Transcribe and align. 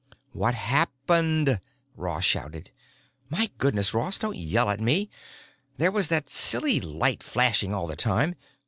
"What 0.31 0.55
happened?" 0.55 1.61
Ross 1.95 2.23
shouted. 2.23 2.71
"My 3.29 3.51
goodness, 3.59 3.93
Ross 3.93 4.17
don't 4.17 4.35
yell 4.35 4.71
at 4.71 4.79
me! 4.79 5.11
There 5.77 5.91
was 5.91 6.07
that 6.07 6.27
silly 6.27 6.79
light 6.79 7.21
flashing 7.21 7.75
all 7.75 7.85
the 7.85 7.95
time. 7.95 8.33